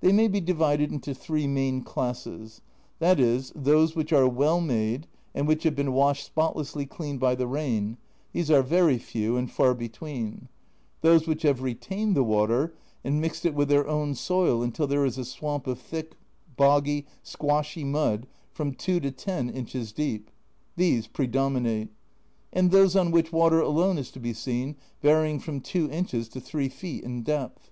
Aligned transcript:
They 0.00 0.10
may 0.10 0.26
be 0.26 0.40
divided 0.40 0.90
into 0.90 1.14
three 1.14 1.46
main 1.46 1.82
classes, 1.82 2.60
viz. 3.00 3.52
those 3.54 3.94
which 3.94 4.12
are 4.12 4.28
well 4.28 4.60
made, 4.60 5.06
and 5.32 5.46
which 5.46 5.62
have 5.62 5.76
been 5.76 5.92
washed 5.92 6.26
spotlessly 6.26 6.86
clean 6.86 7.18
by 7.18 7.36
the 7.36 7.46
rain 7.46 7.96
these 8.32 8.50
are 8.50 8.64
very 8.64 8.98
few 8.98 9.36
and 9.36 9.48
far 9.48 9.72
between; 9.74 10.48
those 11.02 11.28
which 11.28 11.42
32 11.42 11.48
A 11.50 11.54
Journal 11.54 11.54
from 11.54 11.54
Japan 11.54 11.56
have 11.56 11.90
retained 11.92 12.16
the 12.16 12.24
water, 12.24 12.74
and 13.04 13.20
mixed 13.20 13.46
it 13.46 13.54
with 13.54 13.68
their 13.68 13.86
own 13.86 14.16
soil 14.16 14.64
until 14.64 14.88
there 14.88 15.04
is 15.04 15.18
a 15.18 15.24
swamp 15.24 15.68
of 15.68 15.78
thick, 15.78 16.16
boggy, 16.56 17.06
squashy 17.22 17.84
mud 17.84 18.26
from 18.50 18.74
2 18.74 18.98
to 18.98 19.12
10 19.12 19.50
inches 19.50 19.92
deep 19.92 20.32
these 20.74 21.06
predominate; 21.06 21.90
and 22.52 22.72
those 22.72 22.96
on 22.96 23.12
which 23.12 23.30
water 23.32 23.60
alone 23.60 23.98
is 23.98 24.10
to 24.10 24.18
be 24.18 24.32
seen, 24.32 24.74
varying 25.00 25.38
from 25.38 25.60
2 25.60 25.88
inches 25.92 26.28
to 26.28 26.40
3 26.40 26.68
feet 26.68 27.04
in 27.04 27.22
depth. 27.22 27.70